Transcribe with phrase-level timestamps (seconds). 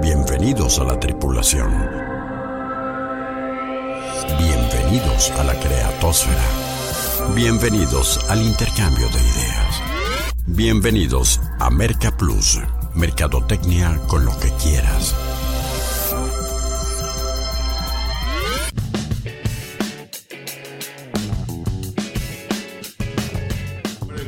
[0.00, 1.72] Bienvenidos a la tripulación.
[4.38, 7.34] Bienvenidos a la creatosfera.
[7.34, 9.82] Bienvenidos al intercambio de ideas.
[10.46, 12.60] Bienvenidos a Merca Plus,
[12.94, 15.16] Mercadotecnia con lo que quieras.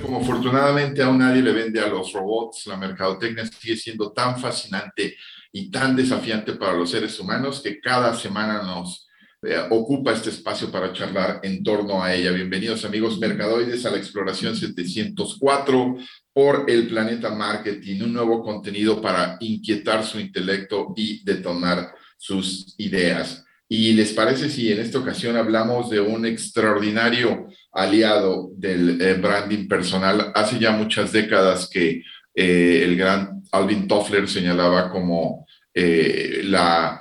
[0.03, 5.17] Como afortunadamente aún nadie le vende a los robots, la mercadotecnia sigue siendo tan fascinante
[5.53, 9.09] y tan desafiante para los seres humanos que cada semana nos
[9.43, 12.31] eh, ocupa este espacio para charlar en torno a ella.
[12.31, 15.97] Bienvenidos amigos mercadoides a la exploración 704
[16.33, 23.45] por el planeta marketing, un nuevo contenido para inquietar su intelecto y detonar sus ideas.
[23.67, 29.69] ¿Y les parece si en esta ocasión hablamos de un extraordinario aliado del eh, branding
[29.69, 30.33] personal?
[30.35, 32.03] Hace ya muchas décadas que
[32.35, 37.01] eh, el gran Alvin Toffler señalaba como eh, la,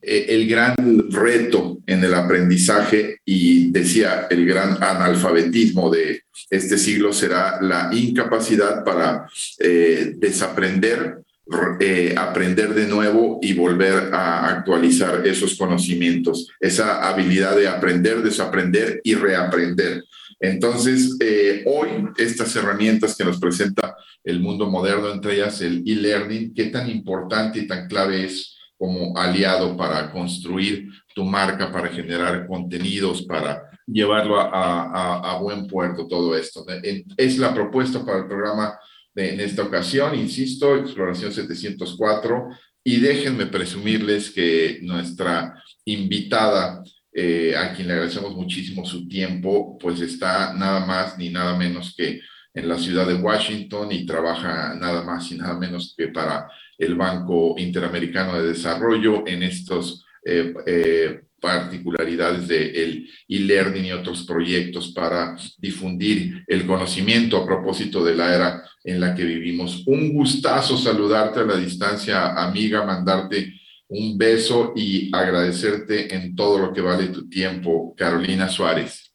[0.00, 0.74] el gran
[1.10, 8.84] reto en el aprendizaje y decía el gran analfabetismo de este siglo será la incapacidad
[8.84, 9.26] para
[9.58, 11.24] desaprender
[11.78, 19.02] eh, aprender de nuevo y volver a actualizar esos conocimientos, esa habilidad de aprender, desaprender
[19.04, 20.04] y reaprender.
[20.40, 26.54] Entonces, eh, hoy estas herramientas que nos presenta el mundo moderno, entre ellas el e-learning,
[26.54, 32.46] qué tan importante y tan clave es como aliado para construir tu marca, para generar
[32.46, 36.64] contenidos, para llevarlo a, buen puerto, todo esto.
[37.16, 38.78] Es la propuesta para el programa
[39.14, 42.48] en esta ocasión, insisto, Exploración 704.
[42.82, 45.54] Y déjenme presumirles que nuestra
[45.86, 46.82] invitada,
[47.16, 51.94] eh, a quien le agradecemos muchísimo su tiempo, pues está nada más ni nada menos
[51.96, 52.20] que
[52.52, 56.96] en la ciudad de Washington y trabaja nada más y nada menos que para el
[56.96, 65.36] Banco Interamericano de Desarrollo en estos eh, eh, particularidades del e-learning y otros proyectos para
[65.58, 69.86] difundir el conocimiento a propósito de la era en la que vivimos.
[69.86, 73.52] Un gustazo saludarte a la distancia, amiga, mandarte
[73.88, 79.14] un beso y agradecerte en todo lo que vale tu tiempo, Carolina Suárez.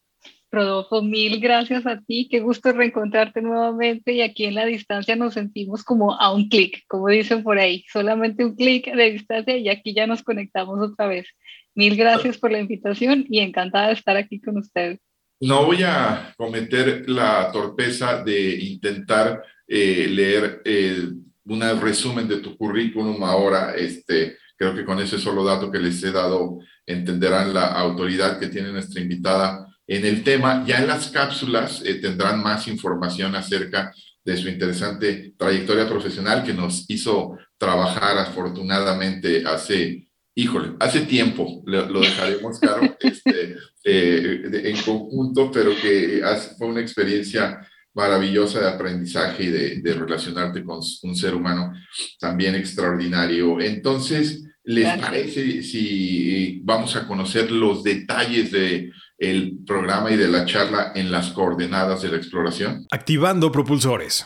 [0.52, 5.36] Rodolfo, mil gracias a ti, qué gusto reencontrarte nuevamente y aquí en la distancia nos
[5.36, 9.70] sentimos como a un clic, como dicen por ahí, solamente un clic de distancia y
[9.70, 11.28] aquí ya nos conectamos otra vez.
[11.76, 15.00] Mil gracias por la invitación y encantada de estar aquí con ustedes.
[15.40, 21.10] No voy a cometer la torpeza de intentar eh, leer eh,
[21.46, 23.74] un resumen de tu currículum ahora.
[23.76, 28.48] Este, creo que con ese solo dato que les he dado entenderán la autoridad que
[28.48, 30.66] tiene nuestra invitada en el tema.
[30.68, 33.94] Ya en las cápsulas eh, tendrán más información acerca
[34.24, 42.00] de su interesante trayectoria profesional que nos hizo trabajar afortunadamente hace híjole, hace tiempo lo,
[42.00, 46.22] dejaremos claro este, eh, en conjunto, pero que
[46.58, 49.50] fue una experiencia maravillosa de aprendizaje y
[49.82, 51.74] de, relacionarte con un ser humano
[52.20, 53.60] también extraordinario.
[53.60, 60.46] Entonces, ¿les parece si vamos a conocer los detalles de el programa y de la
[60.46, 62.86] charla en las coordenadas de la exploración?
[62.92, 64.26] Activando propulsores.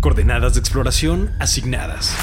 [0.00, 2.14] Coordenadas de exploración asignadas.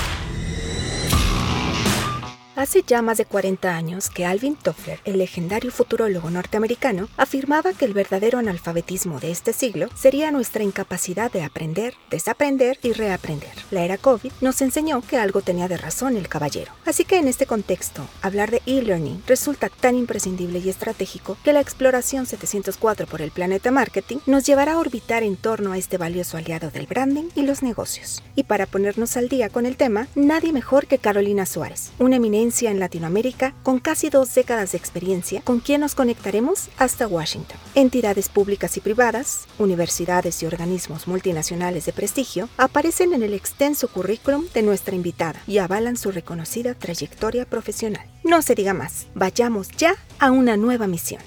[2.61, 7.85] Hace ya más de 40 años que Alvin Toffler, el legendario futurólogo norteamericano, afirmaba que
[7.85, 13.49] el verdadero analfabetismo de este siglo sería nuestra incapacidad de aprender, desaprender y reaprender.
[13.71, 16.71] La era COVID nos enseñó que algo tenía de razón el caballero.
[16.85, 21.61] Así que en este contexto, hablar de e-learning resulta tan imprescindible y estratégico que la
[21.61, 26.37] exploración 704 por el planeta marketing nos llevará a orbitar en torno a este valioso
[26.37, 28.21] aliado del branding y los negocios.
[28.35, 32.50] Y para ponernos al día con el tema, nadie mejor que Carolina Suárez, una eminencia
[32.59, 37.57] en Latinoamérica con casi dos décadas de experiencia, con quien nos conectaremos hasta Washington.
[37.75, 44.45] Entidades públicas y privadas, universidades y organismos multinacionales de prestigio aparecen en el extenso currículum
[44.53, 48.05] de nuestra invitada y avalan su reconocida trayectoria profesional.
[48.23, 51.21] No se diga más, vayamos ya a una nueva misión.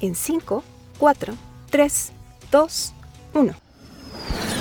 [0.00, 0.64] En 5,
[0.98, 1.34] 4,
[1.70, 2.12] 3,
[2.50, 2.94] 2,
[3.34, 4.59] 1.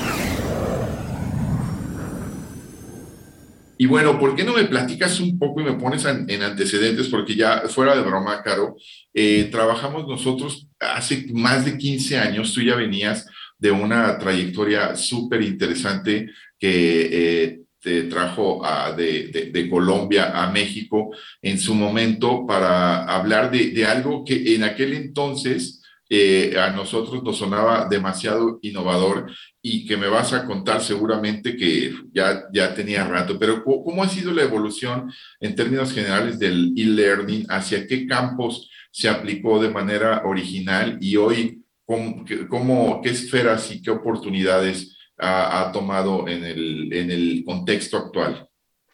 [3.82, 7.08] Y bueno, ¿por qué no me platicas un poco y me pones en, antecedentes?
[7.08, 8.76] Porque ya fuera de broma, Caro,
[9.14, 13.26] eh, trabajamos nosotros hace más de 15 años, tú ya venías
[13.58, 16.30] de una trayectoria súper interesante
[16.60, 18.62] que eh, te trajo
[18.98, 21.12] de, Colombia a México
[21.42, 25.80] en su momento para hablar de, de algo que en aquel entonces
[26.12, 31.94] eh, a nosotros nos sonaba demasiado innovador y que me vas a contar seguramente que
[32.14, 37.46] ya, ya tenía rato, pero ¿cómo ha sido la evolución en términos generales del e-learning?
[37.50, 43.92] ¿Hacia qué campos se aplicó de manera original y hoy cómo, qué esferas y qué
[43.92, 48.48] oportunidades ha, tomado en el, en el contexto actual?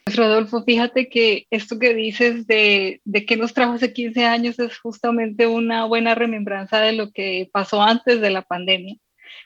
[0.03, 4.57] Pues, Rodolfo, fíjate que esto que dices de, de qué nos trajo hace 15 años
[4.57, 8.97] es justamente una buena remembranza de lo que pasó antes de la pandemia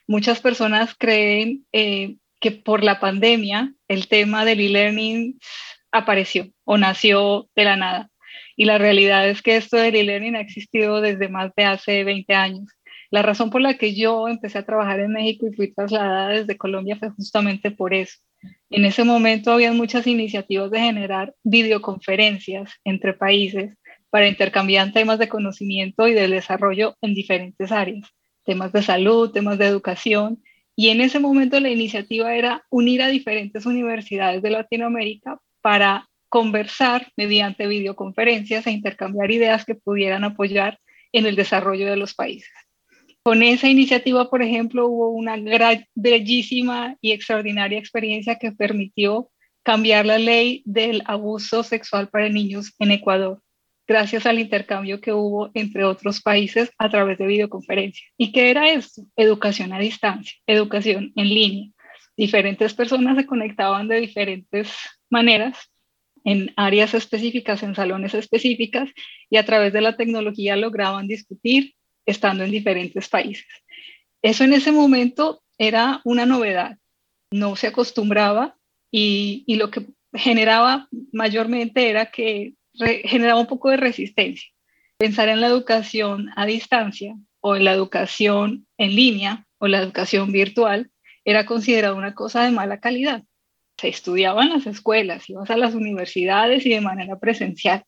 [0.09, 5.39] muchas personas creen eh, que por la pandemia el tema del e-learning
[5.91, 8.09] apareció o nació de la nada.
[8.56, 12.33] Y la realidad es que esto del e-learning ha existido desde más de hace 20
[12.33, 12.65] años.
[13.11, 16.57] La razón por la que yo empecé a trabajar en México y fui trasladada desde
[16.57, 18.17] Colombia fue justamente por eso.
[18.71, 23.77] En ese momento había muchas iniciativas de generar videoconferencias entre países
[24.09, 28.11] para intercambiar temas de conocimiento y de desarrollo en diferentes áreas
[28.49, 30.41] temas de salud, temas de educación.
[30.75, 37.11] Y en ese momento la iniciativa era unir a diferentes universidades de Latinoamérica para conversar
[37.15, 40.79] mediante videoconferencias e intercambiar ideas que pudieran apoyar
[41.11, 42.49] en el desarrollo de los países.
[43.21, 45.37] Con esa iniciativa, por ejemplo, hubo una
[45.93, 49.29] bellísima y extraordinaria experiencia que permitió
[49.61, 53.43] cambiar la ley del abuso sexual para niños en Ecuador
[53.89, 58.06] gracias al intercambio que hubo entre otros países a través de videoconferencia.
[58.18, 59.01] ¿Y qué era esto?
[59.15, 61.71] Educación a distancia, educación en línea.
[62.15, 64.71] Diferentes personas se conectaban de diferentes
[65.09, 65.57] maneras
[66.24, 68.91] en áreas específicas, en salones específicas,
[69.27, 71.74] y a través de la tecnología lograban discutir
[72.06, 73.47] estando en diferentes países.
[74.21, 76.77] Eso en ese momento era una novedad,
[77.31, 78.56] no se acostumbraba
[78.92, 84.50] y, y lo que generaba mayormente era que generaba un poco de resistencia.
[84.98, 90.31] Pensar en la educación a distancia o en la educación en línea o la educación
[90.31, 90.92] virtual
[91.24, 93.24] era considerado una cosa de mala calidad.
[93.77, 97.83] Se estudiaba en las escuelas, ibas a las universidades y de manera presencial,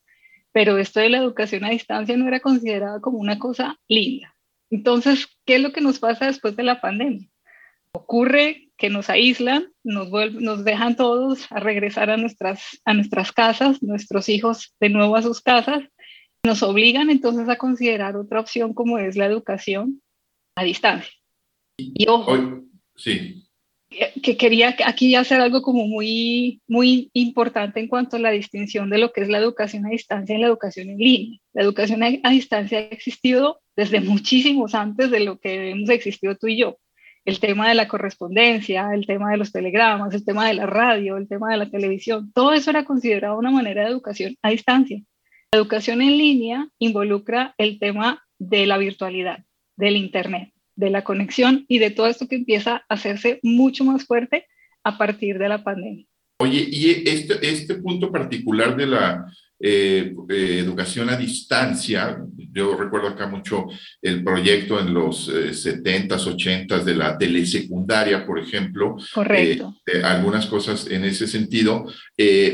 [0.52, 4.34] pero esto de la educación a distancia no era considerado como una cosa linda.
[4.70, 7.28] Entonces, ¿qué es lo que nos pasa después de la pandemia?
[7.92, 13.80] Ocurre que nos aíslan, nos, nos dejan todos a regresar a nuestras, a nuestras casas,
[13.80, 15.84] nuestros hijos de nuevo a sus casas,
[16.44, 20.02] nos obligan entonces a considerar otra opción como es la educación
[20.56, 21.12] a distancia.
[21.78, 22.36] Y ojo,
[22.96, 23.44] sí.
[24.20, 28.98] que quería aquí hacer algo como muy, muy importante en cuanto a la distinción de
[28.98, 31.38] lo que es la educación a distancia y la educación en línea.
[31.52, 36.48] La educación a distancia ha existido desde muchísimos antes de lo que hemos existido tú
[36.48, 36.78] y yo
[37.24, 41.16] el tema de la correspondencia, el tema de los telegramas, el tema de la radio,
[41.16, 45.00] el tema de la televisión, todo eso era considerado una manera de educación a distancia.
[45.52, 49.44] La educación en línea involucra el tema de la virtualidad,
[49.76, 54.04] del Internet, de la conexión y de todo esto que empieza a hacerse mucho más
[54.04, 54.46] fuerte
[54.82, 56.06] a partir de la pandemia.
[56.38, 59.26] Oye, y este, este punto particular de la
[59.64, 62.18] eh, eh, educación a distancia.
[62.52, 63.66] Yo recuerdo acá mucho
[64.02, 68.96] el proyecto en los 70s, eh, 80s de la telesecundaria, por ejemplo.
[69.14, 69.76] Correcto.
[70.02, 71.86] algunas cosas en ese sentido.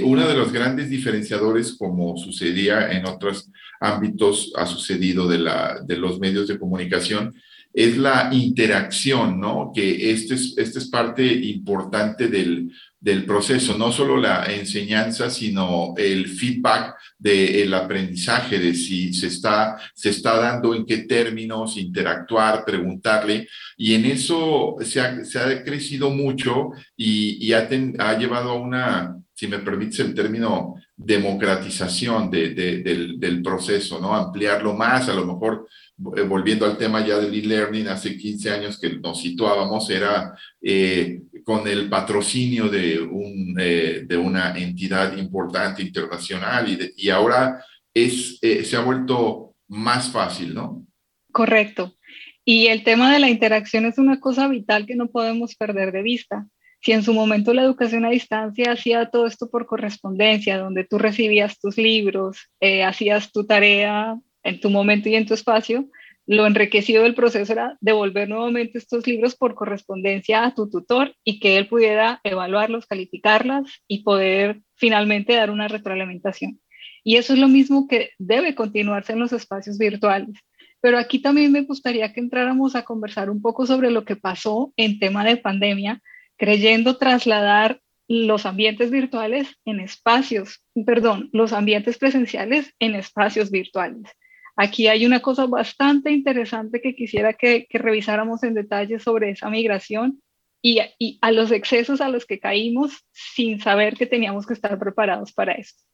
[0.02, 3.50] uno de los grandes diferenciadores, como sucedía en otros
[3.80, 7.34] ámbitos, ha sucedido de, la, de los medios de comunicación,
[7.72, 9.72] es la interacción, ¿no?
[9.74, 12.70] Que este es, este es parte importante del,
[13.00, 19.78] del proceso, no solo la enseñanza, sino el feedback del aprendizaje, de si se está,
[19.94, 23.48] se está dando, en qué términos, interactuar, preguntarle.
[23.76, 29.16] Y en eso se ha, se ha crecido mucho y, y ha, llevado a una,
[29.32, 34.16] si me permites el término, democratización de, del, del proceso, ¿no?
[34.16, 35.68] Ampliarlo más, a lo mejor
[36.16, 40.32] eh, volviendo al tema ya del e-learning, hace 15 años que nos situábamos, era
[40.62, 47.64] eh, con el patrocinio de, un, eh, de una entidad importante internacional y, y ahora
[47.94, 50.84] es, se ha vuelto más fácil, ¿no?
[51.32, 51.96] Correcto.
[52.44, 56.02] Y el tema de la interacción es una cosa vital que no podemos perder de
[56.02, 56.46] vista.
[56.82, 60.98] Si en su momento la educación a distancia hacía todo esto por correspondencia, donde tú
[60.98, 62.50] recibías tus libros,
[62.84, 65.88] hacías tu tarea en tu momento y en tu espacio,
[66.28, 71.40] lo enriquecido del proceso era devolver nuevamente estos libros por correspondencia a tu tutor y
[71.40, 76.60] que él pudiera evaluarlos, calificarlas y poder finalmente dar una retroalimentación.
[77.02, 80.38] Y eso es lo mismo que debe continuarse en los espacios virtuales.
[80.82, 84.74] Pero aquí también me gustaría que entráramos a conversar un poco sobre lo que pasó
[84.76, 86.02] en tema de pandemia,
[86.36, 94.10] creyendo trasladar los ambientes virtuales en espacios, perdón, los ambientes presenciales en espacios virtuales.
[94.60, 100.20] Aquí hay una cosa bastante interesante que quisiera que, revisáramos en detalle sobre esa migración
[100.60, 104.76] y, y a los excesos a los que caímos sin saber que teníamos que estar
[104.76, 105.84] preparados para esto.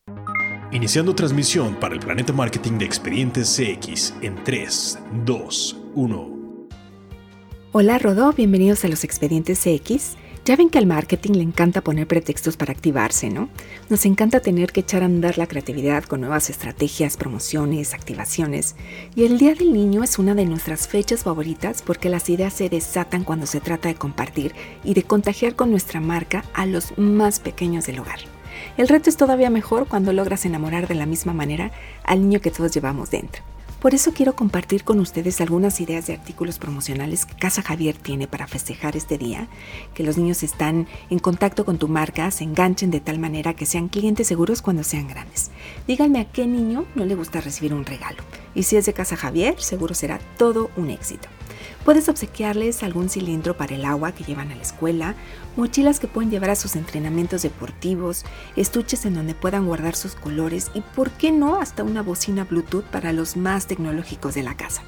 [0.72, 6.68] Iniciando transmisión para el Planeta Marketing de Expedientes CX en 3, 2, 1.
[7.72, 10.16] Hola Rodó, bienvenidos a los Expedientes CX.
[10.44, 13.48] Ya ven que al marketing le encanta poner pretextos para activarse, ¿no?
[13.88, 18.76] Nos encanta tener que echar a andar la creatividad con nuevas estrategias, promociones, activaciones.
[19.14, 22.68] Y el Día del Niño es una de nuestras fechas favoritas porque las ideas se
[22.68, 27.40] desatan cuando se trata de compartir y de contagiar con nuestra marca a los más
[27.40, 28.18] pequeños del hogar.
[28.76, 31.72] El reto es todavía mejor cuando logras enamorar de la misma manera
[32.04, 33.42] al niño que todos llevamos dentro.
[33.84, 38.26] Por eso quiero compartir con ustedes algunas ideas de artículos promocionales que Casa Javier tiene
[38.26, 39.46] para festejar este día,
[39.92, 43.66] que los niños están en contacto con tu marca, se enganchen de tal manera que
[43.66, 45.50] sean clientes seguros cuando sean grandes.
[45.86, 48.22] Díganme a qué niño no le gusta recibir un regalo.
[48.54, 51.28] Y si es de Casa Javier, seguro será todo un éxito.
[51.84, 55.14] Puedes obsequiarles algún cilindro para el agua que llevan a la escuela,
[55.56, 58.24] mochilas que pueden llevar a sus entrenamientos deportivos,
[58.56, 62.84] estuches en donde puedan guardar sus colores y, por qué no, hasta una bocina Bluetooth
[62.84, 64.82] para los más tecnológicos de la casa.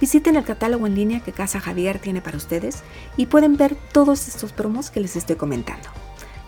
[0.00, 2.82] Visiten el catálogo en línea que Casa Javier tiene para ustedes
[3.16, 5.88] y pueden ver todos estos promos que les estoy comentando.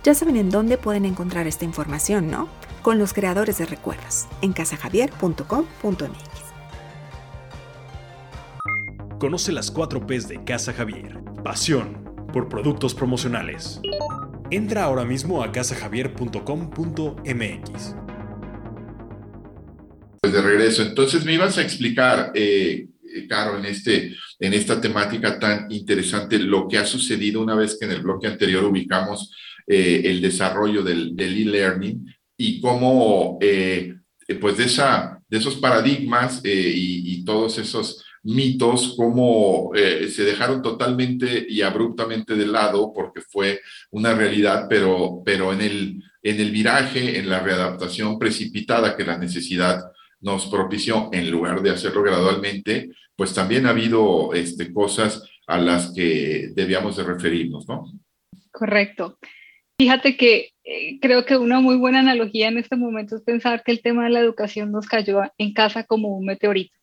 [0.04, 2.48] Ya saben en dónde pueden encontrar esta información, ¿no?
[2.82, 6.47] Con los creadores de recuerdos, en casajavier.com.mx.
[9.18, 11.18] Conoce las 4 P's de Casa Javier.
[11.42, 13.80] Pasión por productos promocionales.
[14.52, 17.96] Entra ahora mismo a casajavier.com.mx.
[20.20, 22.86] Pues de regreso, entonces me ibas a explicar, eh,
[23.28, 27.86] Caro, en, este, en esta temática tan interesante, lo que ha sucedido una vez que
[27.86, 29.34] en el bloque anterior ubicamos
[29.66, 32.06] eh, el desarrollo del e-learning
[32.36, 33.96] y cómo, eh,
[34.40, 40.62] pues de, esa, de esos paradigmas y, y todos esos mitos, como eh, se dejaron
[40.62, 43.60] totalmente y abruptamente de lado porque fue
[43.90, 49.18] una realidad, pero, pero en, el, en el viraje, en la readaptación precipitada que la
[49.18, 49.80] necesidad
[50.20, 55.92] nos propició, en lugar de hacerlo gradualmente, pues también ha habido este, cosas a las
[55.94, 57.84] que debíamos de referirnos, ¿no?
[58.50, 59.18] Correcto.
[59.80, 63.70] Fíjate que eh, creo que una muy buena analogía en este momento es pensar que
[63.70, 66.77] el tema de la educación nos cayó en casa como un meteorito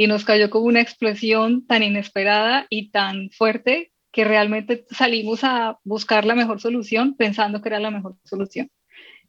[0.00, 5.78] y nos cayó como una explosión tan inesperada y tan fuerte que realmente salimos a
[5.84, 8.70] buscar la mejor solución pensando que era la mejor solución.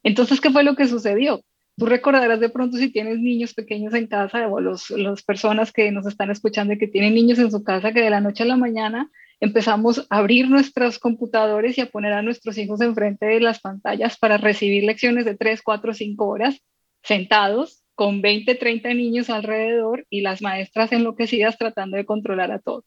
[0.01, 1.43] Entonces, ¿qué fue lo que sucedió?
[1.75, 5.91] Tú recordarás de pronto si tienes niños pequeños en casa o los, las personas que
[5.91, 8.45] nos están escuchando y que tienen niños en su casa, que de la noche a
[8.45, 9.11] la mañana
[9.41, 14.17] empezamos a abrir nuestros computadores y a poner a nuestros hijos enfrente de las pantallas
[14.17, 16.61] para recibir lecciones de 3, 4, 5 horas
[17.03, 22.83] sentados con 20, 30 niños alrededor y las maestras enloquecidas tratando de controlar a todos.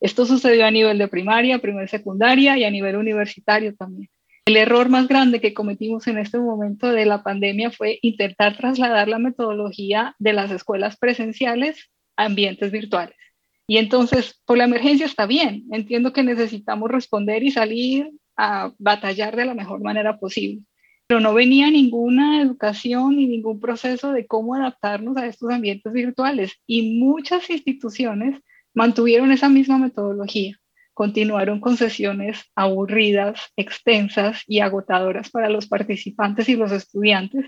[0.00, 4.08] Esto sucedió a nivel de primaria, primer secundaria y a nivel universitario también.
[4.46, 9.06] El error más grande que cometimos en este momento de la pandemia fue intentar trasladar
[9.06, 13.18] la metodología de las escuelas presenciales a ambientes virtuales.
[13.66, 19.36] Y entonces, por la emergencia está bien, entiendo que necesitamos responder y salir a batallar
[19.36, 20.62] de la mejor manera posible
[21.14, 26.54] pero no venía ninguna educación ni ningún proceso de cómo adaptarnos a estos ambientes virtuales
[26.66, 28.40] y muchas instituciones
[28.74, 30.58] mantuvieron esa misma metodología.
[30.92, 37.44] Continuaron con sesiones aburridas, extensas y agotadoras para los participantes y los estudiantes.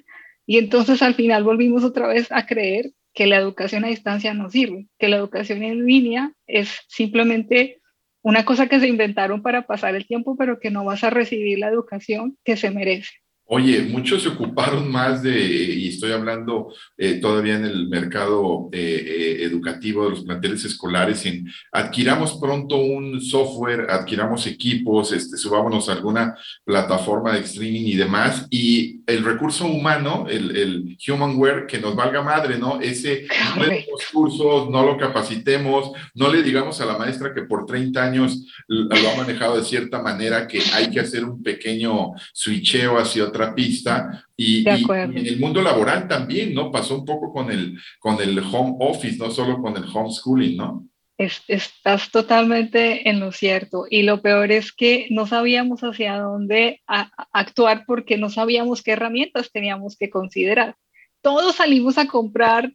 [0.47, 4.49] Y entonces al final volvimos otra vez a creer que la educación a distancia no
[4.49, 7.81] sirve, que la educación en línea es simplemente
[8.23, 11.59] una cosa que se inventaron para pasar el tiempo, pero que no vas a recibir
[11.59, 13.26] la educación que se merece.
[13.49, 19.05] Oye, muchos se ocuparon más de, y estoy hablando eh, todavía en el mercado eh,
[19.07, 25.89] eh, educativo de los planteles escolares, en adquiramos pronto un software, adquiramos equipos, este, subámonos
[25.89, 31.79] a alguna plataforma de streaming y demás, y el recurso humano, el, el humanware, que
[31.79, 32.81] nos valga madre, ¿no?
[32.81, 37.65] Ese, no le cursos, no lo capacitemos, no le digamos a la maestra que por
[37.65, 42.99] 30 años lo ha manejado de cierta manera, que hay que hacer un pequeño switcheo
[42.99, 46.71] hacia otra pista y, en el mundo laboral también, ¿no?
[46.71, 50.87] Pasó un poco con el, con el home office, no solo con el homeschooling, ¿no?
[51.19, 57.85] estás totalmente en lo cierto y lo peor es que no sabíamos hacia dónde actuar
[57.87, 60.77] porque no sabíamos qué herramientas teníamos que considerar.
[61.23, 62.71] Todos salimos a comprar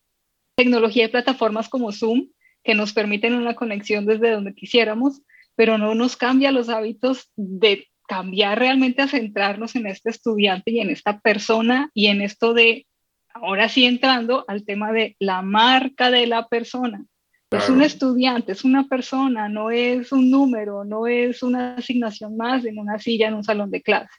[0.56, 2.30] tecnología de plataformas como Zoom
[2.64, 5.22] que nos permiten una conexión desde donde quisiéramos,
[5.56, 10.82] pero no nos cambia los hábitos de cambiar realmente a centrarnos en este estudiante y
[10.82, 12.86] en esta persona y en esto de,
[13.34, 17.06] ahora sí entrando al tema de la marca de la persona.
[17.52, 22.66] Es un estudiante, es una persona, no es un número, no es una asignación más
[22.66, 24.12] en una silla en un salón de clase.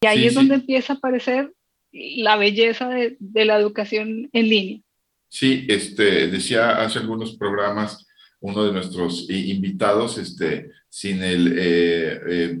[0.00, 1.52] Y ahí es donde empieza a aparecer
[1.92, 4.80] la belleza de, de, la educación en línea.
[5.28, 8.06] Sí, este, decía hace algunos programas
[8.40, 12.58] uno de nuestros invitados, este, sin el eh, eh,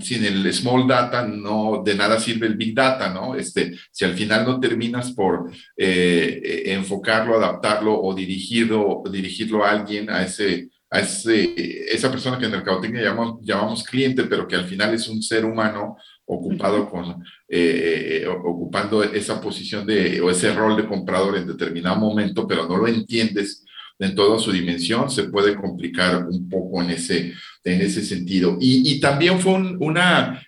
[0.00, 3.34] sin el small data no de nada sirve el big data, ¿no?
[3.34, 9.70] Este, si al final no terminas por eh, eh, enfocarlo, adaptarlo o dirigirlo, dirigirlo a
[9.70, 14.56] alguien, a ese, a ese, esa persona que en mercadotecnia llamamos, llamamos cliente, pero que
[14.56, 20.52] al final es un ser humano ocupado con, eh, ocupando esa posición de, o ese
[20.54, 23.64] rol de comprador en determinado momento, pero no lo entiendes
[23.98, 28.56] en toda su dimensión, se puede complicar un poco en ese, en ese sentido.
[28.60, 29.98] Y, también fue un,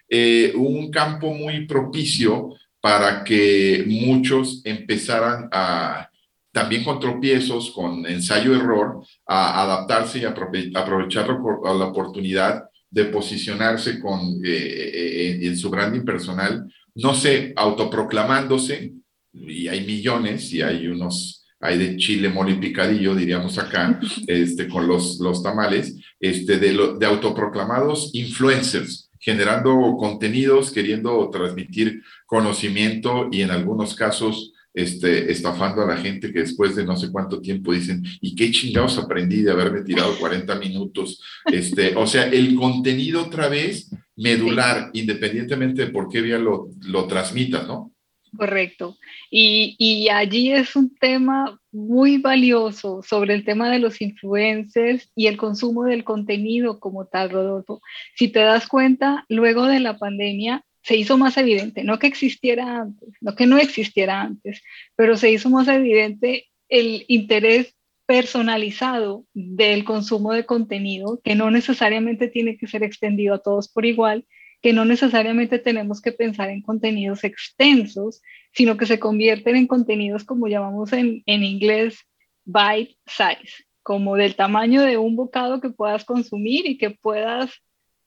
[0.09, 6.09] eh, un campo muy propicio para que muchos empezaran a,
[6.53, 14.91] también con tropiezos, con ensayo-error, a adaptarse y aprovechar la oportunidad de posicionarse con, eh,
[14.95, 18.93] eh, en su branding personal, no sé, autoproclamándose,
[19.33, 24.69] y hay millones y hay unos hay de chile, mole y picadillo, diríamos acá, este,
[24.69, 33.41] con los, los tamales, este, de, de autoproclamados influencers, generando contenidos, queriendo transmitir conocimiento y
[33.41, 37.73] en algunos casos este, estafando a la gente que después de no sé cuánto tiempo
[37.73, 41.23] dicen, ¿y qué chingados aprendí de haberme tirado 40 minutos?
[41.47, 47.07] Este, o sea, el contenido otra vez medular, independientemente de por qué vía lo, lo
[47.07, 47.94] transmitas, ¿no?
[48.37, 48.97] Correcto.
[49.31, 55.37] Y, allí es un tema muy valioso sobre el tema de los influencers y el
[55.37, 57.81] consumo del contenido como tal, Rodolfo.
[58.15, 62.83] Si te das cuenta, luego de la pandemia se hizo más evidente, no que existiera
[62.83, 64.63] antes, no que no existiera antes,
[64.97, 67.75] pero se hizo más evidente el interés
[68.07, 73.87] personalizado del consumo de contenido, que no necesariamente tiene que ser extendido a todos por
[73.87, 74.27] igual,
[74.65, 80.25] que no necesariamente tenemos que pensar en contenidos extensos, sino que se convierten en contenidos
[80.25, 81.99] como llamamos en, en inglés
[82.47, 87.51] bite size, como del tamaño de un bocado que puedas consumir y que puedas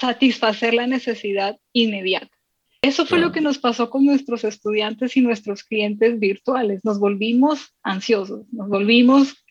[0.02, 2.36] satisfacer la necesidad inmediata.
[2.82, 6.84] Eso fue lo que nos pasó con nuestros estudiantes y nuestros clientes virtuales.
[6.84, 9.46] Nos volvimos ansiosos, nos volvimos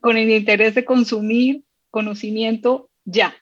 [0.00, 3.32] con el interés de consumir conocimiento ya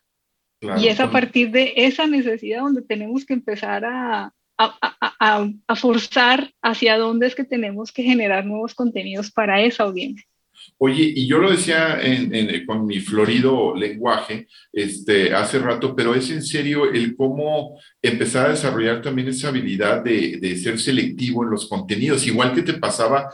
[0.60, 6.52] y es a partir de esa necesidad donde tenemos que empezar a, a, a, forzar
[6.62, 10.26] hacia dónde es que tenemos que generar nuevos contenidos para esa audiencia.
[10.78, 12.00] Oye, y yo lo decía
[12.66, 18.50] con mi florido lenguaje este, hace rato, pero es en serio el cómo empezar a
[18.50, 23.28] desarrollar también esa habilidad de, de ser selectivo en los contenidos, igual que te pasaba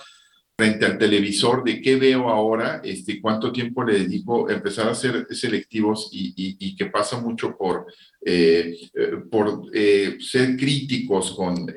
[0.56, 5.26] frente al televisor de qué veo ahora, este, cuánto tiempo le dedico, empezar a ser
[5.30, 7.86] selectivos y, y, que pasa mucho por,
[8.24, 11.74] eh, eh, por eh, ser críticos con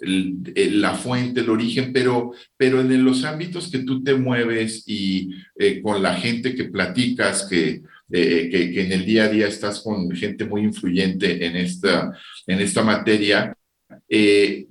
[0.00, 5.30] la fuente, el origen, pero, pero en los ámbitos que tú te mueves y
[5.82, 10.10] con la gente que platicas, que, que, que, en el día a día estás con
[10.10, 12.12] gente muy influyente en esta,
[12.46, 13.56] en esta materia,
[14.08, 14.66] eh,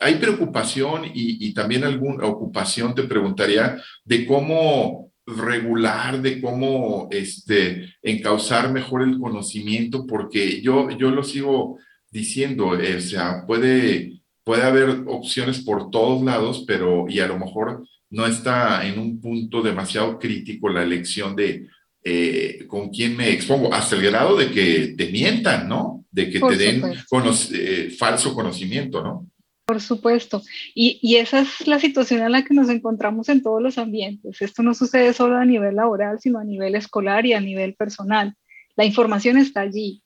[0.00, 8.72] hay preocupación y, también alguna ocupación, te preguntaría, de cómo regular, de cómo este, encauzar
[8.72, 11.78] mejor el conocimiento, porque yo, yo lo sigo
[12.10, 17.38] diciendo, eh, o sea, puede, puede haber opciones por todos lados, pero y a lo
[17.38, 21.66] mejor no está en un punto demasiado crítico la elección de
[22.08, 26.04] eh, con quién me expongo, hasta el grado de que te mientan, ¿no?
[26.08, 26.82] De que te den
[27.52, 29.26] eh, falso conocimiento, ¿no?
[29.66, 30.42] Por supuesto.
[30.76, 34.40] Y, esa es la situación en la que nos encontramos en todos los ambientes.
[34.40, 38.36] Esto no sucede solo a nivel laboral, sino a nivel escolar y a nivel personal.
[38.76, 40.04] La información está allí.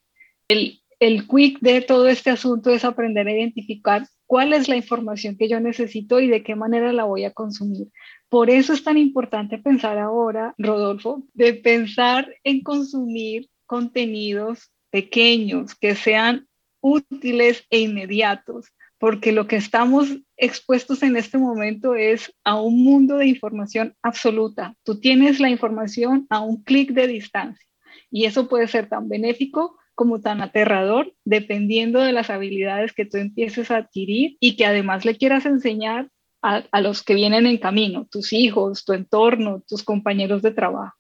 [0.49, 5.49] El quick de todo este asunto es aprender a identificar cuál es la información que
[5.49, 7.89] yo necesito y de qué manera la voy a consumir.
[8.31, 15.95] Por eso es tan importante pensar ahora, Rodolfo, de pensar en consumir contenidos pequeños que
[15.95, 16.49] sean
[16.81, 23.17] útiles e inmediatos porque lo que estamos expuestos en este momento es a un mundo
[23.17, 24.77] de información absoluta.
[24.85, 27.67] Tú tienes la información a un clic de distancia
[28.11, 33.17] y eso puede ser tan benéfico como tan aterrador, dependiendo de las habilidades que tú
[33.17, 36.11] empieces a adquirir y que además le quieras enseñar
[36.43, 40.97] a, los que vienen en camino, tus hijos, tu entorno, tus compañeros de trabajo.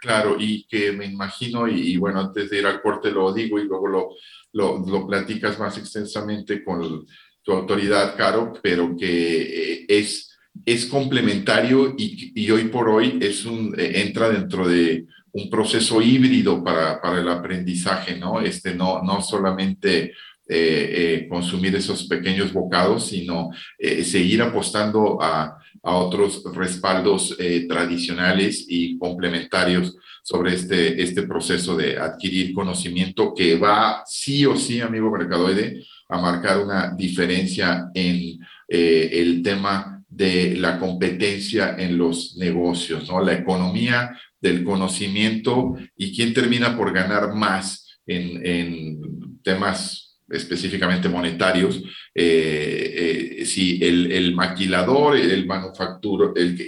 [0.00, 3.64] Claro, y que me imagino, y, bueno, antes de ir al corte lo digo y
[3.64, 4.08] luego lo,
[4.52, 7.06] lo, lo platicas más extensamente con
[7.48, 10.28] tu autoridad, Caro, pero que eh, es
[10.66, 17.00] es complementario y, hoy por hoy es un, entra dentro de un proceso híbrido para,
[17.00, 18.40] para el aprendizaje, ¿no?
[18.40, 20.12] Este, no, no solamente eh,
[20.48, 27.36] eh, consumir esos pequeños bocados, sino eh, seguir apostando a, a otros respaldos
[27.68, 34.80] tradicionales y complementarios sobre este, este proceso de adquirir conocimiento que va sí o sí,
[34.80, 43.08] amigo mercadoide, a marcar una diferencia en el tema de la competencia en los negocios,
[43.08, 43.22] ¿no?
[43.22, 51.82] La economía del conocimiento y quién termina por ganar más en, en temas específicamente monetarios,
[52.14, 56.60] eh, eh, si el, maquilador, el, manufacturo, el,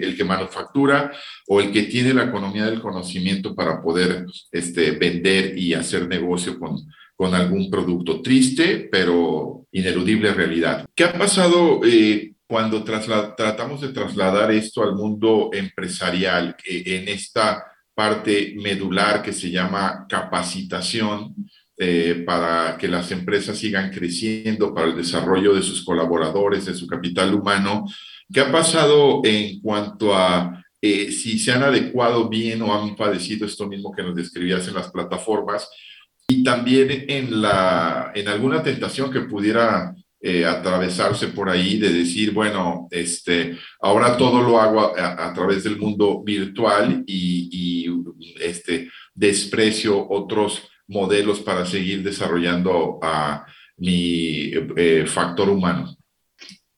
[0.00, 1.10] el, que manufactura
[1.48, 6.58] o el que tiene la economía del conocimiento para poder este, vender y hacer negocio
[6.58, 6.76] con,
[7.18, 10.86] con algún producto triste, pero ineludible realidad.
[10.94, 18.54] ¿Qué ha pasado eh, cuando tratamos de trasladar esto al mundo empresarial en esta parte
[18.62, 21.34] medular que se llama capacitación?
[21.80, 26.88] Eh, para que las empresas sigan creciendo, para el desarrollo de sus colaboradores, de su
[26.88, 27.84] capital humano.
[28.32, 33.46] ¿Qué ha pasado en cuanto a eh, si se han adecuado bien o han padecido
[33.46, 35.68] esto mismo que nos describías en las plataformas?
[36.28, 42.32] Y también en, la, en alguna tentación que pudiera eh, atravesarse por ahí de decir,
[42.32, 47.88] bueno, este, ahora todo lo hago a, través del mundo virtual y,
[48.40, 55.96] este, desprecio otros modelos para seguir desarrollando a mi eh, factor humano?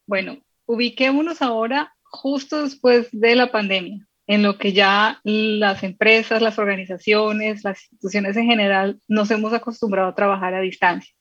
[0.06, 6.58] Bueno, ubiquémonos ahora justo después de la pandemia, en lo que ya las empresas, las
[6.58, 11.12] organizaciones, las instituciones en general nos hemos acostumbrado a trabajar a distancia.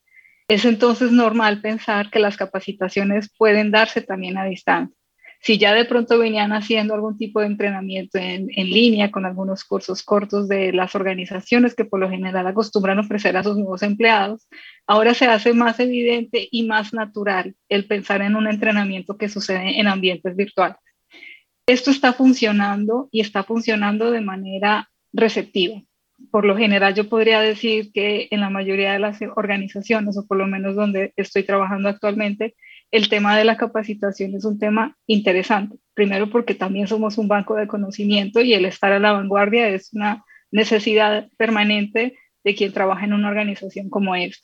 [0.47, 4.95] Es entonces normal pensar que las capacitaciones pueden darse también a distancia
[5.41, 10.03] si ya de pronto venían haciendo algún tipo de entrenamiento en, línea con algunos cursos
[10.03, 14.47] cortos de las organizaciones que por lo general acostumbran ofrecer a sus nuevos empleados,
[14.85, 19.79] ahora se hace más evidente y más natural el pensar en un entrenamiento que sucede
[19.79, 20.77] en ambientes virtuales.
[21.69, 25.83] Esto está funcionando y está funcionando de manera receptiva.
[26.31, 30.37] Por lo general yo podría decir que en la mayoría de las organizaciones, o por
[30.37, 32.55] lo menos donde estoy trabajando actualmente,
[32.89, 35.77] el tema de la capacitación es un tema interesante.
[35.93, 39.93] Primero porque también somos un banco de conocimiento y el estar a la vanguardia es
[39.93, 44.43] una necesidad permanente de quien trabaja en una organización como esta.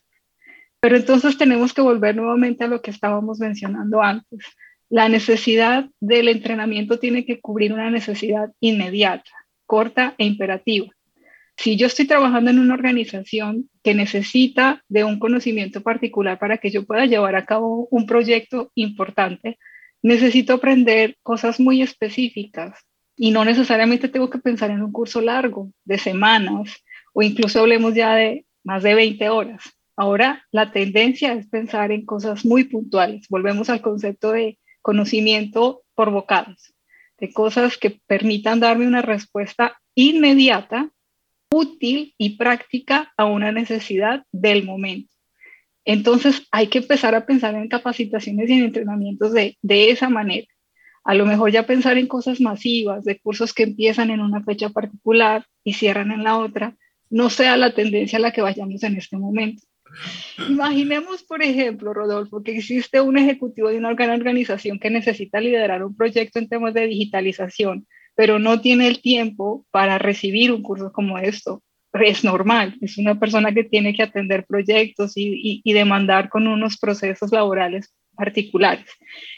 [0.80, 4.46] Pero entonces tenemos que volver nuevamente a lo que estábamos mencionando antes.
[4.90, 9.32] La necesidad del entrenamiento tiene que cubrir una necesidad inmediata,
[9.66, 10.88] corta e imperativa.
[11.58, 16.70] Si yo estoy trabajando en una organización que necesita de un conocimiento particular para que
[16.70, 19.58] yo pueda llevar a cabo un proyecto importante,
[20.04, 22.80] necesito aprender cosas muy específicas
[23.16, 27.96] y no necesariamente tengo que pensar en un curso largo de semanas o incluso hablemos
[27.96, 29.64] ya de más de 20 horas.
[29.96, 33.28] Ahora la tendencia es pensar en cosas muy puntuales.
[33.30, 36.76] Volvemos al concepto de conocimiento por bocados,
[37.18, 40.92] de cosas que permitan darme una respuesta inmediata
[41.52, 45.12] útil y práctica a una necesidad del momento.
[45.86, 50.46] Entonces hay que empezar a pensar en capacitaciones y en entrenamientos de, de esa manera.
[51.04, 54.70] A lo mejor ya pensar en cosas masivas, de cursos que empiezan en una fecha
[54.70, 56.78] particular y cierran en la otra,
[57.10, 59.64] no sea la tendencia a la que vayamos en este momento.
[60.50, 65.96] Imaginemos, por ejemplo, Rodolfo, que existe un ejecutivo de una organización que necesita liderar un
[65.96, 71.20] proyecto en temas de digitalización pero no tiene el tiempo para recibir un curso como
[71.20, 71.62] esto.
[71.94, 77.32] Es normal, es una persona que tiene que atender proyectos y, demandar con unos procesos
[77.32, 78.86] laborales particulares.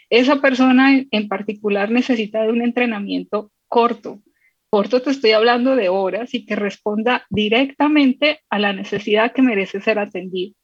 [0.10, 4.22] Esa persona en particular necesita de un entrenamiento corto.
[4.70, 9.80] Corto te estoy hablando de horas y que responda directamente a la necesidad que merece
[9.80, 10.56] ser atendido.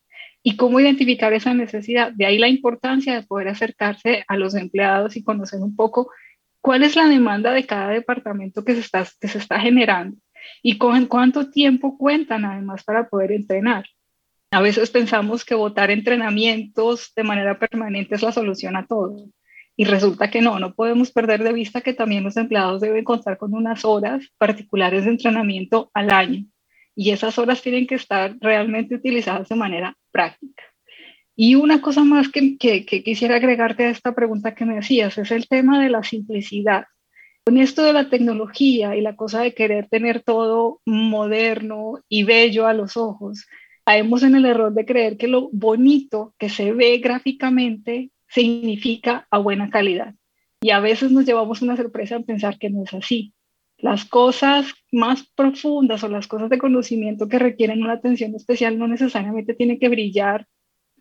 [0.44, 2.12] ¿Y cómo identificar esa necesidad?
[2.12, 6.12] De ahí la importancia de poder acercarse a los empleados y conocer un poco
[6.60, 10.18] cuál es la demanda de cada departamento que se está, que se está generando
[10.62, 13.86] y con cuánto tiempo cuentan además para poder entrenar.
[14.52, 19.30] A veces pensamos que votar entrenamientos de manera permanente es la solución a todo.
[19.76, 23.38] Y resulta que no, no podemos perder de vista que también los empleados deben contar
[23.38, 26.46] con unas horas particulares de entrenamiento al año.
[26.96, 30.64] Y esas horas tienen que estar realmente utilizadas de manera práctica.
[31.36, 35.48] Y una cosa más que, quisiera agregarte a esta pregunta que me hacías es el
[35.48, 36.86] tema de la simplicidad.
[37.46, 42.68] Con esto de la tecnología y la cosa de querer tener todo moderno y bello
[42.68, 43.48] a los ojos,
[43.84, 49.38] caemos en el error de creer que lo bonito que se ve gráficamente significa a
[49.38, 50.16] buena calidad.
[50.62, 53.34] Y a veces nos llevamos una sorpresa en pensar que no es así.
[53.78, 58.88] Las cosas más profundas o las cosas de conocimiento que requieren una atención especial no
[58.88, 60.48] necesariamente tienen que brillar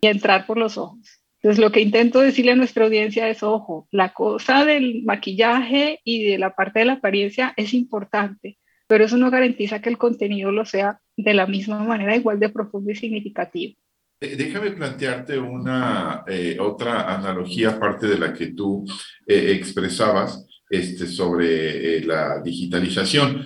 [0.01, 1.23] y entrar por los ojos.
[1.41, 6.23] Entonces, lo que intento decirle a nuestra audiencia es, ojo, la cosa del maquillaje y
[6.23, 10.51] de la parte de la apariencia es importante, pero eso no garantiza que el contenido
[10.51, 13.75] lo sea de la misma manera, igual de profundo y significativo.
[14.23, 18.85] Déjame plantearte una eh, otra analogía aparte de la que tú
[19.27, 23.45] eh, expresabas este, sobre eh, la digitalización.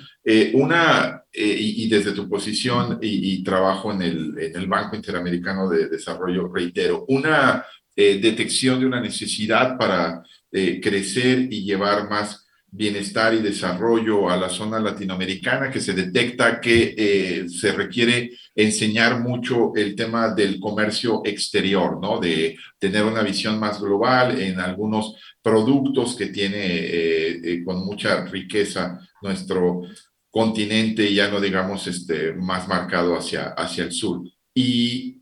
[0.54, 6.52] una, y, desde tu posición y, trabajo en el, en el, Banco Interamericano de Desarrollo,
[6.54, 14.38] reitero, una detección de una necesidad para crecer y llevar más bienestar y desarrollo a
[14.38, 20.60] la zona latinoamericana, que se detecta que eh, se requiere enseñar mucho el tema del
[20.60, 22.19] comercio exterior, ¿no?
[22.19, 28.25] De tener una visión más global en algunos productos que tiene eh, eh, con mucha
[28.25, 29.84] riqueza nuestro
[30.30, 34.21] continente, ya no digamos este, más marcado hacia, hacia el sur.
[34.53, 35.19] Y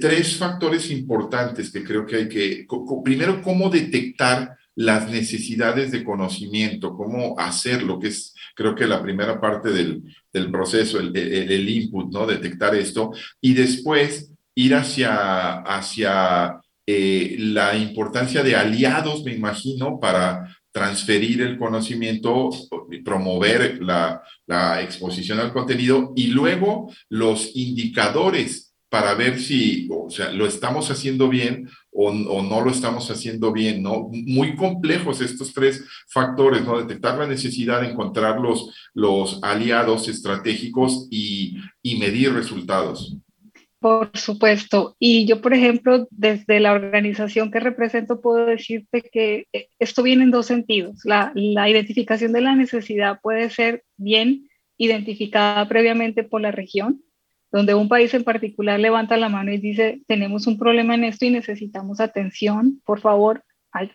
[0.00, 2.66] tres factores importantes que creo que hay que,
[3.04, 9.40] primero, cómo detectar las necesidades de conocimiento, cómo hacerlo, que es creo que la primera
[9.40, 12.26] parte del, del proceso, el, el, input, ¿no?
[12.26, 20.56] Detectar esto y después ir hacia, hacia eh, la importancia de aliados, me imagino, para
[20.70, 22.50] transferir el conocimiento,
[23.02, 30.30] promover la, la exposición al contenido y luego los indicadores para ver si, o sea,
[30.32, 34.10] lo estamos haciendo bien o, no lo estamos haciendo bien, ¿no?
[34.12, 36.78] Muy complejos estos tres factores, ¿no?
[36.78, 43.16] Detectar la necesidad, encontrar los, los aliados estratégicos y, y medir resultados.
[43.80, 44.96] Por supuesto.
[44.98, 50.24] Y yo, por ejemplo, desde la organización que represento, puedo decirte que eh, esto viene
[50.24, 51.00] en dos sentidos.
[51.04, 57.02] La, la identificación de la necesidad puede ser bien identificada previamente por la región,
[57.56, 61.24] donde un país en particular levanta la mano y dice, tenemos un problema en esto
[61.24, 63.44] y necesitamos atención, por favor,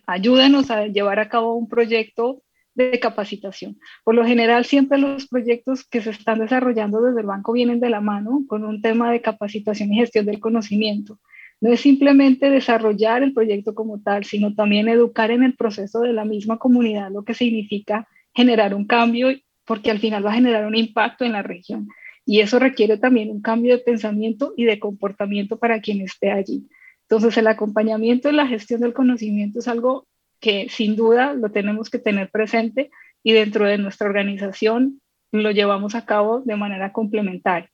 [0.07, 2.41] ayúdenos a llevar a cabo un proyecto
[2.73, 3.77] de capacitación.
[4.03, 7.91] Por lo general, siempre los proyectos que se están desarrollando desde el banco vienen de
[7.91, 11.19] la mano con un tema de capacitación y gestión del conocimiento.
[11.59, 16.13] No es simplemente desarrollar el proyecto como tal, sino también educar en el proceso de
[16.13, 19.29] la misma comunidad, lo que significa generar un cambio,
[19.65, 21.87] porque al final va a generar un impacto en la región.
[22.31, 26.65] Y eso requiere también un cambio de pensamiento y de comportamiento para quien esté allí.
[27.01, 30.07] Entonces, el acompañamiento y la gestión del conocimiento es algo
[30.39, 32.89] que sin duda lo tenemos que tener presente
[33.21, 35.01] y dentro de nuestra organización
[35.33, 37.69] lo llevamos a cabo de manera complementaria.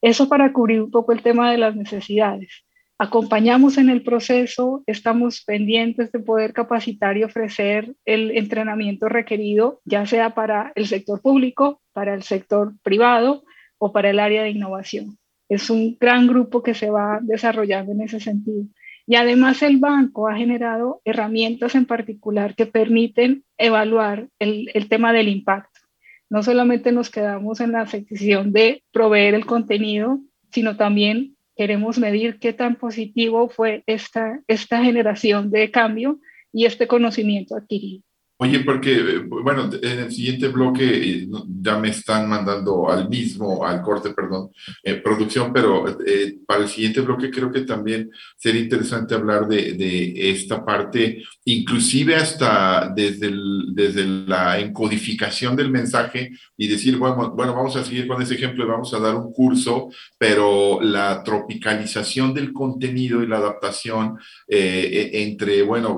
[0.00, 2.64] Eso para cubrir un poco el tema de las necesidades.
[2.98, 10.06] Acompañamos en el proceso, estamos pendientes de poder capacitar y ofrecer el entrenamiento requerido, ya
[10.06, 13.42] sea para el sector público, para el sector privado
[13.84, 15.18] o para el área de innovación.
[15.48, 18.62] Es un gran grupo que se va desarrollando en ese sentido.
[19.08, 25.12] Y además el banco ha generado herramientas en particular que permiten evaluar el, el tema
[25.12, 25.80] del impacto.
[26.30, 30.20] No solamente nos quedamos en la sección de proveer el contenido,
[30.52, 36.20] sino también queremos medir qué tan positivo fue esta, esta generación de cambio
[36.52, 38.04] y este conocimiento adquirido.
[38.42, 41.28] Oye, porque, bueno, en el siguiente bloque eh,
[41.60, 44.50] ya me están mandando al mismo, al corte, perdón,
[44.82, 50.12] eh, producción, pero eh, para el siguiente bloque creo que también sería interesante hablar de,
[50.32, 53.30] esta parte, inclusive hasta desde,
[53.74, 58.66] desde la encodificación del mensaje y decir, bueno, bueno, vamos a seguir con ese ejemplo,
[58.66, 65.94] vamos a dar un curso, pero la tropicalización del contenido y la adaptación entre, bueno,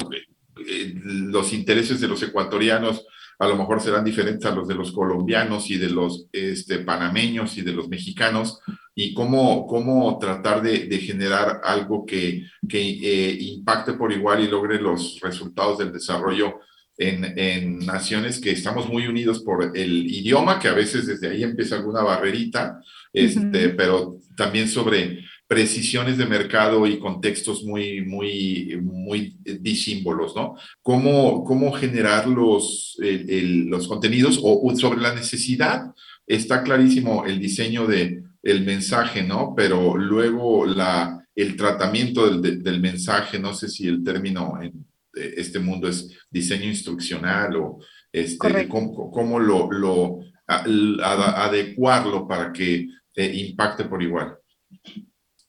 [0.66, 3.06] eh, los intereses de los ecuatorianos
[3.38, 7.58] a lo mejor serán diferentes a los de los colombianos y de los este, panameños
[7.58, 8.60] y de los mexicanos,
[8.94, 14.80] y cómo, cómo tratar de, generar algo que, que eh, impacte por igual y logre
[14.80, 16.60] los resultados del desarrollo
[16.96, 21.42] en, en, naciones que estamos muy unidos por el idioma, que a veces desde ahí
[21.42, 22.80] empieza alguna barrerita,
[23.12, 30.57] este, pero también sobre precisiones de mercado y contextos muy, muy, muy disímbolos, ¿no?
[30.83, 35.92] ¿Cómo, cómo generar los, los contenidos o, sobre la necesidad?
[36.26, 39.54] Está clarísimo el diseño de el mensaje, ¿no?
[39.57, 45.59] Pero luego la, el tratamiento del, del mensaje, no sé si el término en este
[45.59, 47.78] mundo es diseño instruccional o
[48.12, 54.37] este, cómo, cómo, lo, lo adecuarlo para que eh, impacte por igual.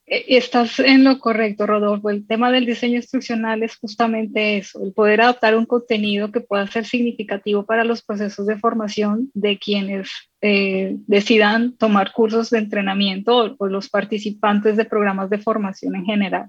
[0.06, 2.10] Eh, estás en lo correcto, Rodolfo.
[2.10, 6.66] El tema del diseño instruccional es justamente eso, el poder adaptar un contenido que pueda
[6.68, 10.08] ser significativo para los procesos de formación de quienes
[10.40, 16.48] eh, decidan tomar cursos de entrenamiento o, los participantes de programas de formación en general.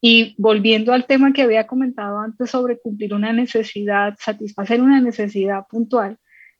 [0.00, 5.66] Y volviendo al tema que había comentado antes sobre cumplir una necesidad, satisfacer una necesidad
[5.70, 6.18] puntual,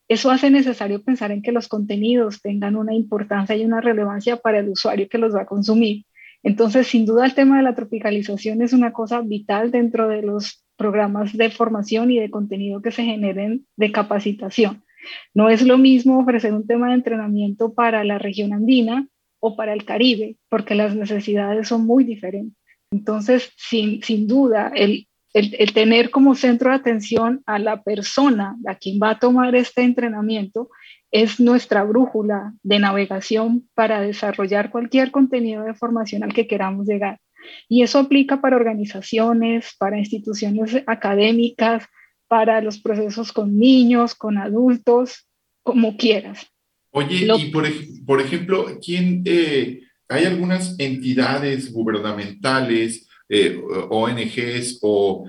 [0.09, 4.59] eso hace necesario pensar en que los contenidos tengan una importancia y una relevancia para
[4.59, 6.05] el usuario que los va a consumir.
[6.43, 10.63] Entonces, sin duda, el tema de la tropicalización es una cosa vital dentro de los
[10.77, 14.85] programas de formación y de contenido que se generen de capacitación.
[15.33, 19.09] No es lo mismo ofrecer un tema de entrenamiento para la región andina
[19.41, 22.57] o para el Caribe, porque las necesidades son muy diferentes.
[22.91, 28.77] Entonces, sin, sin duda, el, el, tener como centro de atención a la persona a
[28.77, 30.71] quien va a tomar este entrenamiento
[31.11, 37.21] es nuestra brújula de navegación para desarrollar cualquier contenido de formación al que queramos llegar.
[37.69, 41.85] Y eso aplica para organizaciones, para instituciones académicas,
[42.29, 45.27] para los procesos con niños, con adultos,
[45.63, 46.47] como quieras.
[46.91, 47.67] Oye, y por,
[48.07, 53.61] por, ejemplo, ¿quién, eh, hay algunas entidades gubernamentales eh,
[53.91, 55.29] ONGs o,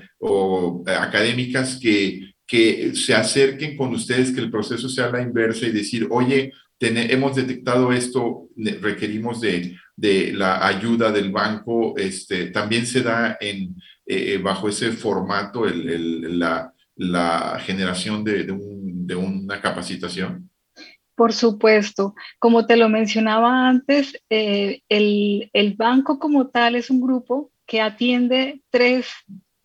[0.85, 6.07] académicas que, que se acerquen con ustedes, que el proceso sea la inversa y decir,
[6.09, 8.49] oye, hemos detectado esto,
[8.81, 14.91] requerimos de, de, la ayuda del banco, este, también se da en, eh, bajo ese
[14.91, 20.49] formato el, la, la, generación de, de, un, de, una capacitación?
[21.15, 27.01] Por supuesto, como te lo mencionaba antes, eh, el, el, banco como tal es un
[27.01, 29.07] grupo que atiende tres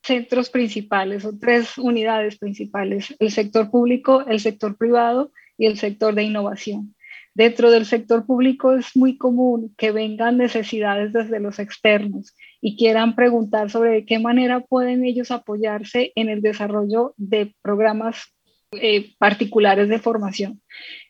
[0.02, 6.14] centros principales o tres unidades principales, el sector público, el sector privado y el sector
[6.14, 6.94] de innovación.
[7.34, 13.14] Dentro del sector público es muy común que vengan necesidades desde los externos y quieran
[13.14, 18.34] preguntar sobre qué manera pueden ellos apoyarse en el desarrollo de programas
[18.72, 20.60] eh, particulares de formación.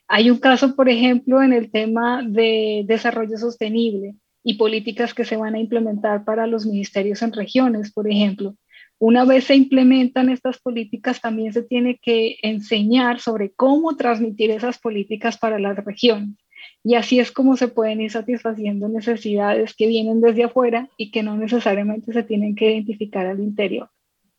[0.07, 5.37] Hay un caso, por ejemplo, en el tema de desarrollo sostenible, y políticas que se
[5.37, 8.55] van a implementar para los ministerios en regiones, por ejemplo.
[8.97, 14.77] Una vez se implementan estas políticas, también se tiene que enseñar sobre cómo transmitir esas
[14.77, 16.37] políticas para las regiones.
[16.83, 21.23] Y así es como se pueden ir satisfaciendo necesidades que vienen desde afuera y que
[21.23, 23.89] no necesariamente se tienen que identificar al interior.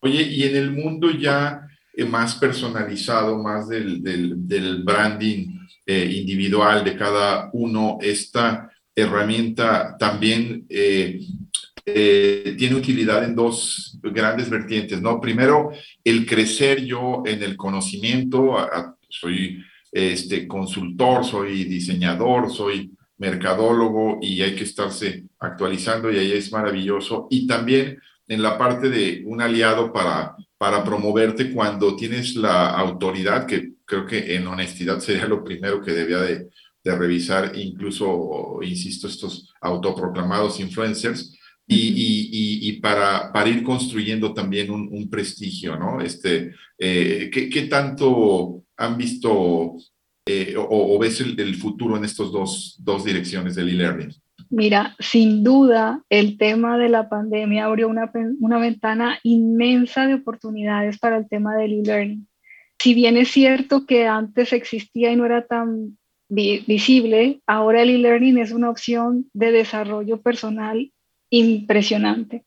[0.00, 6.84] Oye, y en el mundo ya eh, más personalizado, más del, del, branding eh, individual
[6.84, 11.20] de cada uno, esta herramienta también eh,
[11.84, 15.20] eh, tiene utilidad en dos grandes vertientes, ¿no?
[15.20, 15.70] Primero,
[16.04, 18.56] el crecer yo en el conocimiento,
[19.08, 26.52] soy este, consultor, soy diseñador, soy mercadólogo y hay que estarse actualizando y ahí es
[26.52, 27.26] maravilloso.
[27.30, 33.46] Y también en la parte de un aliado para, para promoverte cuando tienes la autoridad,
[33.46, 36.48] que creo que en honestidad sería lo primero que debía de,
[36.84, 44.70] de revisar incluso, insisto, estos autoproclamados influencers y, y, y, para, para, ir construyendo también
[44.70, 46.00] un, un prestigio, ¿no?
[46.00, 49.76] Este, eh, ¿qué, ¿qué, tanto han visto
[50.26, 54.12] eh, o, o, ves el, el, futuro en estas dos, dos direcciones del e-learning?
[54.50, 60.98] Mira, sin duda, el tema de la pandemia abrió una, una ventana inmensa de oportunidades
[60.98, 62.28] para el tema del e-learning.
[62.78, 65.96] Si bien es cierto que antes existía y no era tan
[66.32, 70.90] visible, ahora el e-learning es una opción de desarrollo personal
[71.30, 72.44] impresionante.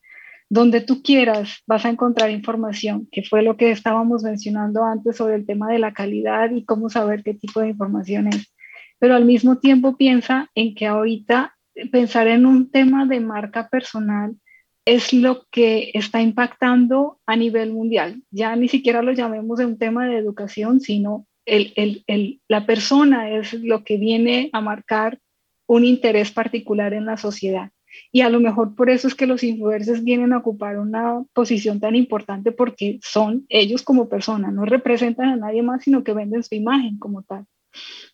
[0.48, 5.36] Donde tú quieras vas a encontrar información, que fue lo que estábamos mencionando antes sobre
[5.36, 8.52] el tema de la calidad y cómo saber qué tipo de información es.
[8.98, 11.56] Pero al mismo tiempo piensa en que ahorita
[11.90, 14.36] pensar en un tema de marca personal
[14.84, 18.22] es lo que está impactando a nivel mundial.
[18.30, 23.96] Ya ni siquiera lo llamemos un tema de educación, sino la persona es lo que
[23.96, 25.18] viene a marcar
[25.66, 27.70] un interés particular en la sociedad.
[28.12, 31.80] Y a lo mejor por eso es que los influencers vienen a ocupar una posición
[31.80, 36.42] tan importante porque son ellos como personas, no representan a nadie más, sino que venden
[36.42, 37.46] su imagen como tal.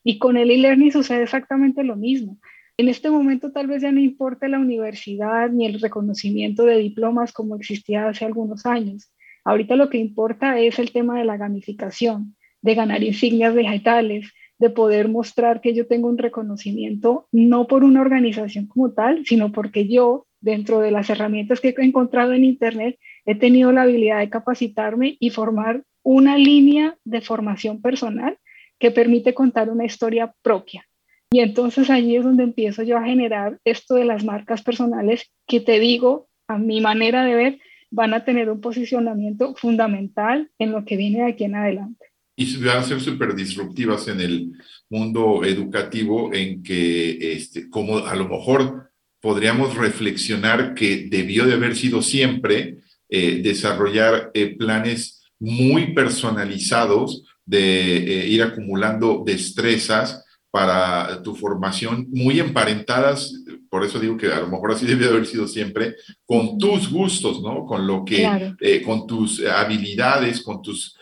[0.05, 2.39] Y con el e-learning sucede exactamente lo mismo.
[2.77, 7.33] En este momento tal vez ya no importa la universidad ni el reconocimiento de diplomas
[7.33, 9.13] como existía hace algunos años.
[9.45, 14.71] Ahorita lo que importa es el tema de la gamificación, de ganar insignias vegetales, de
[14.71, 19.89] poder mostrar que yo tengo un reconocimiento no por una organización como tal, sino porque
[19.89, 24.31] yo, dentro de las herramientas que he encontrado en Internet, he tenido la habilidad de
[24.31, 28.39] capacitarme y formar una línea de formación personal
[28.79, 30.87] que permite contar una historia propia.
[31.33, 35.61] Y entonces allí es donde empiezo yo a generar esto de las marcas personales que
[35.61, 37.59] te digo, a mi manera de ver,
[37.91, 42.12] van a tener un posicionamiento fundamental en lo que viene de aquí en adelante.
[42.35, 44.53] Y van a ser súper disruptivas en el
[44.89, 48.91] mundo educativo en que, este, como a lo mejor
[49.23, 52.79] podríamos reflexionar que debió de haber sido siempre
[53.09, 62.41] eh, desarrollar eh, planes muy personalizados de eh, ir acumulando destrezas para tu formación, muy
[62.41, 63.33] emparentadas,
[63.71, 65.95] por eso digo que a lo mejor así debe haber sido siempre,
[66.27, 67.65] con tus gustos, ¿no?
[67.65, 70.95] Con lo que, con tus habilidades, con tus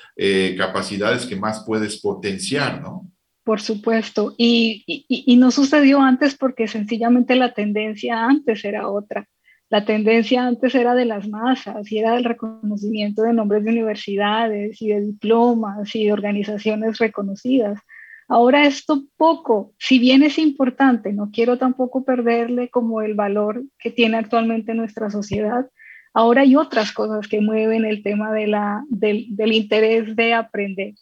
[0.57, 3.11] capacidades que más puedes potenciar, ¿no?
[3.43, 9.27] Por supuesto, y, y, no sucedió antes porque sencillamente la tendencia antes era otra.
[9.71, 14.83] La tendencia antes era de las masas y era del reconocimiento de nombres de universidades
[14.83, 17.81] y de diplomas y de organizaciones reconocidas.
[18.29, 23.91] Ahora esto poco, si bien es importante, no quiero tampoco perderle como el valor que
[23.91, 25.69] tiene actualmente nuestra sociedad,
[26.13, 30.95] ahora hay otras cosas que mueven el tema de la, del, del interés de aprender.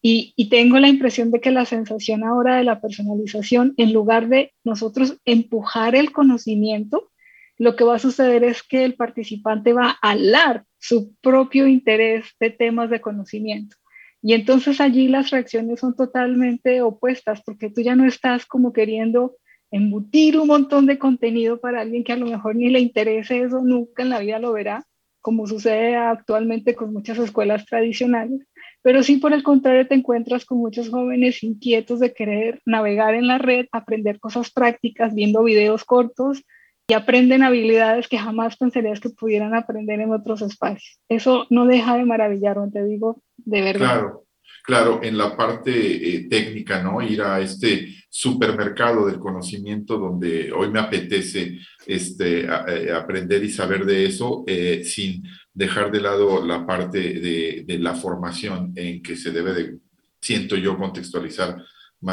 [0.00, 4.54] Y, tengo la impresión de que la sensación ahora de la personalización, en lugar de
[4.64, 7.10] nosotros empujar el conocimiento,
[7.56, 12.26] lo que va a suceder es que el participante va a alar su propio interés
[12.38, 13.76] de temas de conocimiento.
[14.22, 19.36] Y entonces allí las reacciones son totalmente opuestas, porque tú ya no estás como queriendo
[19.70, 23.62] embutir un montón de contenido para alguien que a lo mejor ni le interese eso,
[23.62, 24.84] nunca en la vida lo verá,
[25.20, 28.46] como sucede actualmente con muchas escuelas tradicionales,
[28.82, 33.26] pero sí por el contrario te encuentras con muchos jóvenes inquietos de querer navegar en
[33.26, 36.44] la red, aprender cosas prácticas, viendo videos cortos
[36.86, 40.98] y aprenden habilidades que jamás pensarías que pudieran aprender en otros espacios.
[41.08, 43.78] Eso no deja de maravillarme, te digo, de verdad.
[43.78, 44.24] Claro,
[44.64, 47.02] claro, en la parte eh, técnica, ¿no?
[47.02, 53.84] Ir a este supermercado del conocimiento donde hoy me apetece este, eh, aprender y saber
[53.84, 59.16] de eso eh, sin dejar de lado la parte de, de, la formación en que
[59.16, 59.78] se debe de,
[60.20, 61.62] siento yo, contextualizar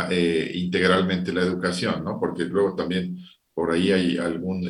[0.10, 2.20] eh, integralmente la educación, ¿no?
[2.20, 3.18] Porque luego también
[3.54, 4.70] por ahí hay algún,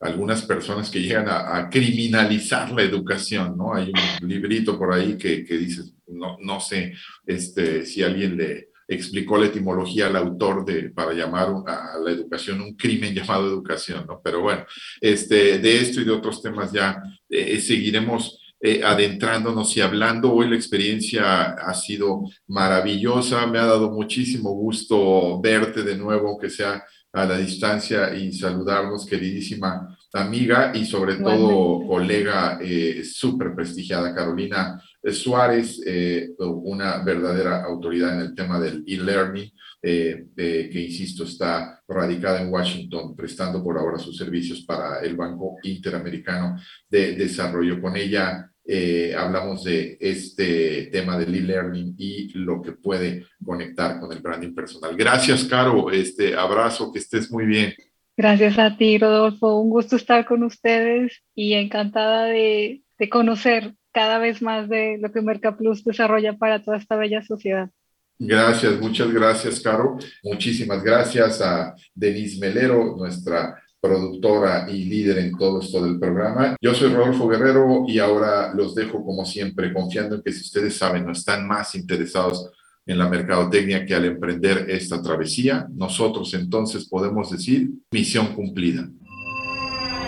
[0.00, 3.74] algunas personas que llegan a, criminalizar la educación, ¿no?
[3.74, 6.92] Hay un librito por ahí que, que dice, no, no sé
[7.24, 12.62] este, si alguien le explicó la etimología al autor de, para llamar a la educación
[12.62, 14.20] un crimen llamado educación, ¿no?
[14.24, 14.64] Pero bueno,
[15.00, 20.32] este, de esto y de otros temas ya eh, seguiremos eh, adentrándonos y hablando.
[20.32, 26.50] Hoy la experiencia ha sido maravillosa, me ha dado muchísimo gusto verte de nuevo, aunque
[26.50, 26.82] sea
[27.12, 34.82] a la distancia, y saludarnos, queridísima amiga y sobre todo colega eh, súper prestigiada, Carolina
[35.12, 42.42] Suárez, eh, una verdadera autoridad en el tema del e-learning, eh, que insisto, está radicada
[42.42, 46.56] en Washington, prestando por ahora sus servicios para el Banco Interamericano
[46.88, 47.80] de Desarrollo.
[47.80, 54.12] Con ella eh, hablamos de este tema del e-learning y lo que puede conectar con
[54.12, 54.94] el branding personal.
[54.94, 55.90] Gracias, Caro.
[55.90, 57.72] Este abrazo, que estés muy bien.
[58.14, 59.58] Gracias a ti, Rodolfo.
[59.58, 65.10] Un gusto estar con ustedes y encantada de, de conocer cada vez más de lo
[65.10, 67.68] que Mercaplus desarrolla para toda esta bella sociedad.
[68.16, 69.98] Gracias, muchas gracias, Caro.
[70.22, 76.54] Muchísimas gracias a Denise Melero, nuestra productora y líder en todo esto del programa.
[76.62, 80.76] Yo soy Rodolfo Guerrero y ahora los dejo como siempre, confiando en que si ustedes
[80.76, 82.52] saben no están más interesados
[82.86, 88.88] en la mercadotecnia que al emprender esta travesía, nosotros entonces podemos decir misión cumplida.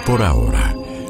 [0.06, 0.79] Por ahora